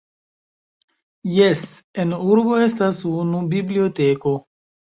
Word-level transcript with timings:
Jes, 1.33 1.61
en 2.05 2.17
urbo 2.31 2.57
estas 2.63 3.01
unu 3.13 3.43
biblioteko. 3.55 4.37